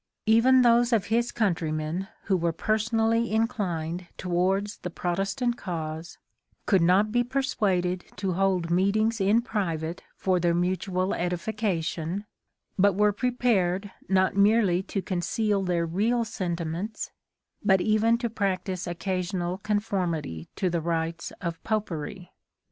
Even 0.25 0.63
those 0.63 0.91
of 0.91 1.05
his 1.13 1.31
countrymen 1.31 2.07
who 2.23 2.35
were 2.35 2.51
personally 2.51 3.31
inclined 3.31 4.07
towards 4.17 4.77
the 4.79 4.89
Protestant 4.89 5.57
cause 5.59 6.17
could 6.65 6.81
not 6.81 7.11
be 7.11 7.23
persuaded 7.23 8.05
to 8.15 8.33
hold 8.33 8.71
meetings 8.71 9.21
in 9.21 9.43
private 9.43 10.01
for 10.15 10.39
their 10.39 10.55
mutual 10.55 11.13
edification, 11.13 12.25
but 12.79 12.93
were 12.95 13.13
prepared 13.13 13.91
not 14.09 14.35
merely 14.35 14.81
to 14.81 15.03
conceal 15.03 15.61
their 15.61 15.85
real 15.85 16.25
sentiments, 16.25 17.11
but 17.63 17.79
even 17.79 18.17
to 18.17 18.27
practise 18.27 18.87
occasional 18.87 19.59
confor 19.59 20.07
mity 20.07 20.47
to 20.55 20.71
the 20.71 20.81
rites 20.81 21.31
of 21.41 21.63
Popery. 21.63 22.31